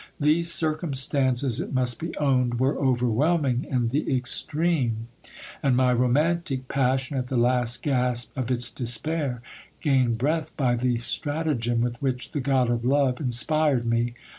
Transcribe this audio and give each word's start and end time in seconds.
These 0.19 0.51
circumstances, 0.51 1.59
it 1.59 1.73
must 1.75 1.99
be 1.99 2.17
owned, 2.17 2.59
were 2.59 2.75
overwhelming 2.75 3.67
in 3.69 3.89
the 3.89 4.11
extreme; 4.17 5.05
and 5.61 5.77
my 5.77 5.93
romantic 5.93 6.67
passion, 6.67 7.17
at 7.19 7.27
the 7.27 7.37
last 7.37 7.83
gasp 7.83 8.35
of 8.35 8.49
its 8.49 8.71
despair, 8.71 9.43
gained 9.79 10.17
breath 10.17 10.57
by 10.57 10.73
the 10.73 10.97
stratagem 10.97 11.81
with 11.81 12.01
which 12.01 12.31
the 12.31 12.39
god 12.41 12.71
of 12.71 12.83
love 12.83 13.19
inspired 13.21 13.85
me. 13.85 14.15